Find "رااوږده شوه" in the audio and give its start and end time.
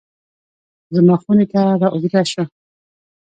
1.81-2.45